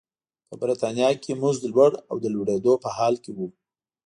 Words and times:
په 0.47 0.55
برېټانیا 0.61 1.09
کې 1.23 1.31
مزد 1.41 1.63
لوړ 1.73 1.91
او 2.09 2.15
د 2.23 2.25
لوړېدو 2.33 2.73
په 2.83 2.89
حال 2.97 3.15
کې 3.23 3.31
و. 3.37 3.39